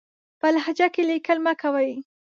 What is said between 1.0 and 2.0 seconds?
ليکل مه کوئ!